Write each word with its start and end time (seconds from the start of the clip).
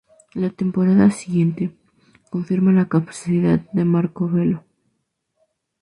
La 0.33 0.49
temporada 0.49 1.11
siguiente, 1.11 1.77
confirma 2.31 2.71
la 2.71 2.87
capacidad 2.87 3.59
de 3.71 3.85
Marco 3.85 4.27
Velo. 4.27 4.63